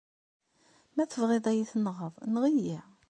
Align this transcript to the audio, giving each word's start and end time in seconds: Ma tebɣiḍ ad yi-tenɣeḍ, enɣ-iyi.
Ma 0.95 1.03
tebɣiḍ 1.11 1.45
ad 1.47 1.55
yi-tenɣeḍ, 1.57 2.13
enɣ-iyi. 2.25 2.79